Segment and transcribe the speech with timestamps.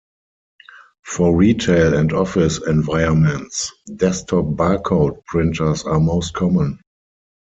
[1.03, 6.79] For retail and office environments, desktop barcode printers are most common.